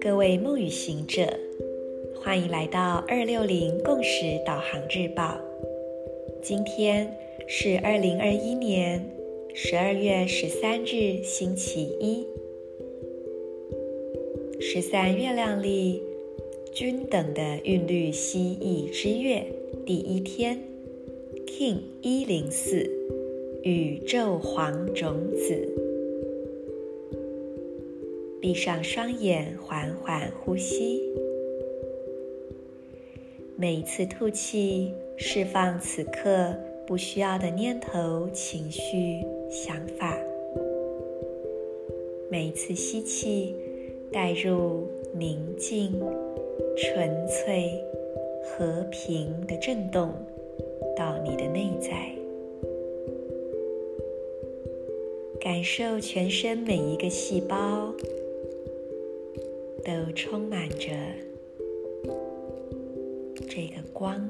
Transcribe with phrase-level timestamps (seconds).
[0.00, 1.22] 各位梦与行者，
[2.22, 5.38] 欢迎来到二六零共识导航日报。
[6.42, 7.14] 今天
[7.46, 9.04] 是二零二一年
[9.54, 12.26] 十二月十三日，星期一，
[14.60, 16.02] 十三月亮历
[16.72, 19.44] 均等的韵律蜥蜴之月
[19.84, 20.58] 第一天
[21.46, 22.88] King 一零四，
[23.62, 25.68] 宇宙黄种子。
[28.40, 31.02] 闭上双眼，缓缓呼吸。
[33.56, 36.54] 每一次吐气，释放此刻
[36.86, 40.18] 不需要的念头、情绪、想法。
[42.30, 43.54] 每一次吸气，
[44.10, 46.00] 带入宁静、
[46.76, 47.70] 纯粹、
[48.42, 50.12] 和平的震动
[51.00, 52.14] 到你的内在，
[55.40, 57.90] 感受全身每一个细胞。
[59.82, 60.90] 都充满着
[63.48, 64.28] 这个光，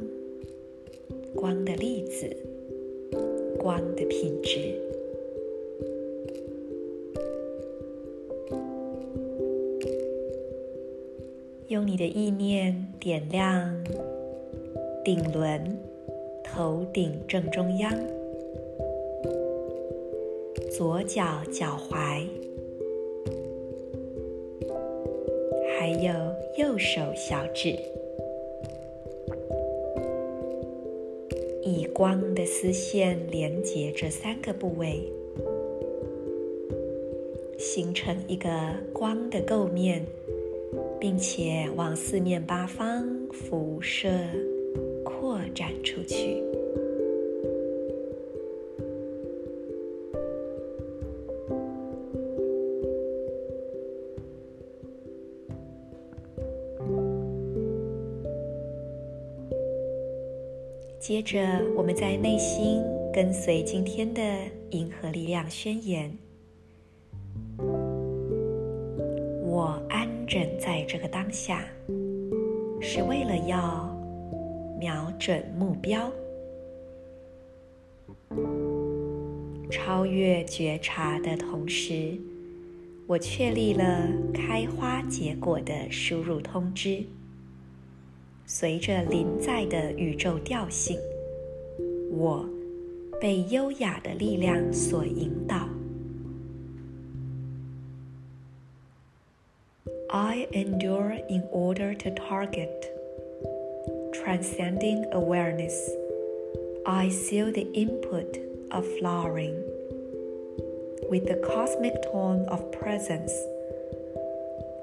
[1.34, 2.30] 光的粒子，
[3.58, 4.80] 光的品质。
[11.66, 13.84] 用你的意念点亮
[15.04, 15.76] 顶轮，
[16.52, 17.92] 头顶正中央，
[20.70, 22.26] 左脚脚踝。
[25.78, 26.12] 还有
[26.58, 27.78] 右手小指，
[31.62, 35.00] 以光的丝线连接这三个部位，
[37.56, 38.50] 形成一个
[38.92, 40.04] 光的构面，
[40.98, 44.08] 并且往四面八方辐射、
[45.18, 46.42] 扩展出去。
[60.98, 61.40] 接着，
[61.76, 62.80] 我们在内心
[63.12, 64.22] 跟随今天的
[64.70, 66.16] 银河力量宣言：
[69.42, 71.64] 我安枕在这个当下，
[72.80, 73.90] 是为了要
[74.80, 76.10] 瞄准目标，
[79.70, 82.18] 超越觉察的同时，
[83.06, 87.04] 我确立了开花结果的输入通知。
[88.46, 90.98] 随着临在的宇宙调性，
[92.10, 92.48] 我
[93.20, 95.68] 被优雅的力量所引导。
[100.08, 102.99] I endure in order to target,
[104.30, 105.90] transcending awareness.
[106.86, 108.38] I seal the input
[108.70, 109.56] of flowering
[111.10, 113.32] with the cosmic tone of presence.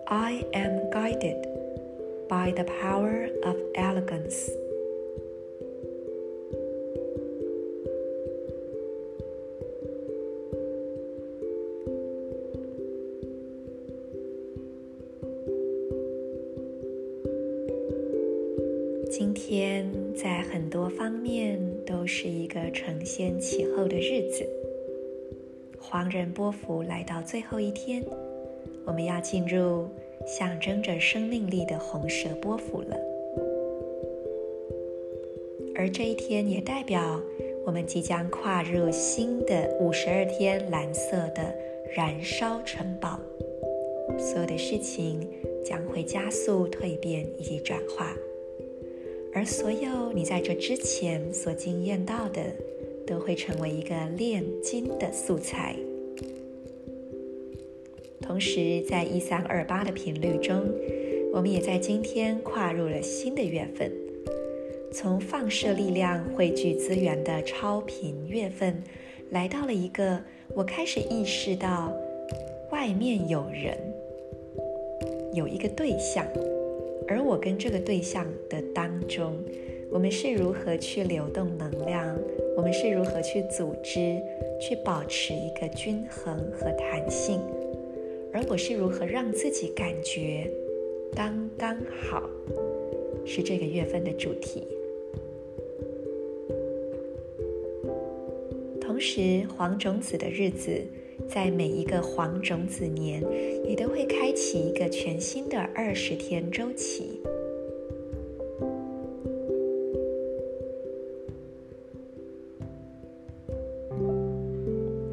[0.09, 1.47] I am guided.
[2.27, 4.49] By the power of elegance，
[19.49, 24.45] 天在很多方面都是一个承先启后的日子。
[25.79, 28.03] 黄人波符来到最后一天，
[28.83, 29.87] 我们要进入。
[30.25, 32.97] 象征着生命力的红蛇波符了，
[35.73, 37.21] 而这一天也代表
[37.65, 41.55] 我们即将跨入新的五十二天蓝色的
[41.95, 43.17] 燃烧城堡，
[44.17, 45.25] 所有的事情
[45.63, 48.13] 将会加速蜕变以及转化，
[49.37, 52.41] 而所有你在这之前所经验到的，
[53.05, 55.75] 都会成为一个炼金的素材。
[58.19, 60.67] 同时，在一三二八的频率中，
[61.31, 63.91] 我们也在今天跨入了新的月份，
[64.91, 68.81] 从放射力量汇聚资源的超频月份，
[69.29, 70.19] 来到了一个
[70.55, 71.95] 我开始意识到
[72.71, 73.77] 外面有人，
[75.31, 76.25] 有一个对象，
[77.07, 79.37] 而我跟这个对象的当中，
[79.89, 82.17] 我们是如何去流动能量，
[82.55, 84.21] 我们是如何去组织，
[84.61, 87.39] 去保持一个均衡和弹性。
[88.33, 90.51] 而我是如何让自己感觉
[91.15, 91.77] 刚刚
[92.09, 92.29] 好，
[93.25, 94.67] 是这个月份的主题。
[98.81, 100.81] 同时，黄种子的日子，
[101.27, 103.23] 在每一个黄种子年，
[103.65, 107.21] 也都会开启一个全新的二十天周期。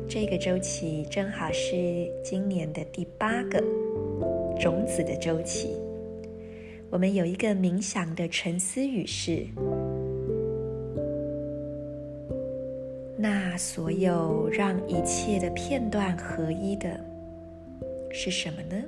[0.09, 3.59] 这个周期正好是今年的第八个
[4.61, 5.77] 种子的周期。
[6.91, 9.45] 我们有一个冥想的沉思语是：
[13.25, 17.03] 那所有让一切的片段合一的
[18.12, 18.85] 是什么呢？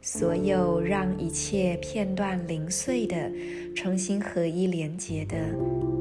[0.00, 3.28] 所有让一切片段零碎的
[3.74, 5.36] 重新合一连接的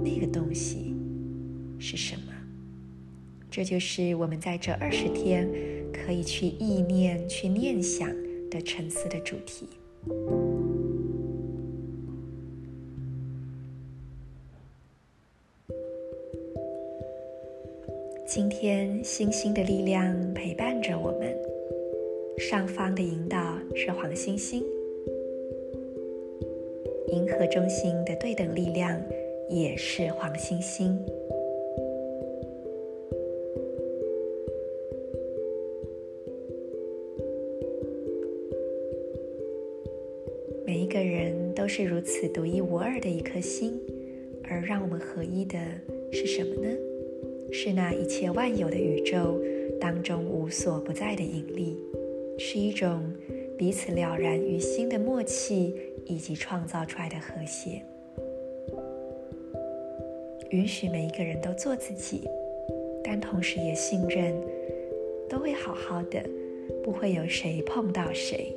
[0.04, 0.96] 那个东西
[1.80, 2.32] 是什么？
[3.50, 5.50] 这就是我们在这二十天
[5.92, 8.08] 可以去意念、去念想
[8.52, 9.68] 的沉思的主题。
[18.32, 21.36] 今天，星星的力量陪伴着我们。
[22.38, 24.64] 上方的引导是黄星星，
[27.08, 29.02] 银河中心的对等力量
[29.50, 30.96] 也是黄星星。
[40.68, 43.74] 每一个人都是如此独一无二的一颗星，
[44.44, 45.58] 而让我们合一的
[46.12, 46.89] 是什么呢？
[47.52, 49.40] 是那一切万有的宇宙
[49.80, 51.78] 当中无所不在的引力，
[52.38, 53.14] 是一种
[53.58, 55.76] 彼此了然于心的默契，
[56.06, 57.82] 以及创造出来的和谐。
[60.52, 62.28] 允许每一个人都做自己，
[63.04, 64.34] 但同时也信任
[65.30, 66.24] 都会好好的，
[66.84, 68.54] 不会有谁碰到谁。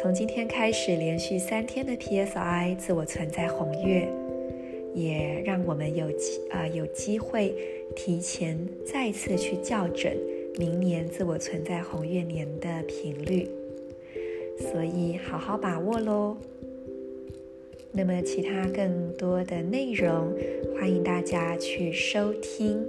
[0.00, 4.08] 从今天开始，连续三天的 PSI 自我存在红月。
[4.98, 7.54] 也让我们有机啊、呃、有机会
[7.94, 10.16] 提前再次去校准
[10.58, 13.48] 明年自我存在红月年的频率，
[14.58, 16.36] 所以好好把握喽。
[17.92, 20.32] 那么其他更多的内容，
[20.78, 22.78] 欢迎大家去收听《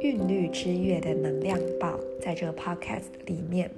[0.00, 3.70] 韵律之月》的能量报，在这个 Podcast 里面。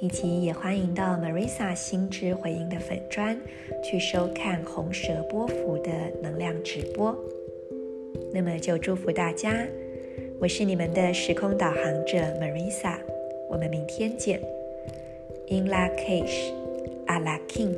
[0.00, 3.38] 以及也欢迎到 Marisa 心之回应的粉砖
[3.82, 5.90] 去收看红蛇波幅的
[6.22, 7.16] 能量直播。
[8.32, 9.66] 那么就祝福大家，
[10.38, 12.96] 我是你们的时空导航者 Marisa，
[13.48, 14.40] 我们明天见。
[15.48, 16.52] In Lak'ech,
[17.06, 17.76] Ala K'in。